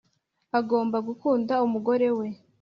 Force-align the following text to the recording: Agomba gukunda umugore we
Agomba 0.59 0.97
gukunda 1.07 1.53
umugore 1.65 2.07
we 2.17 2.27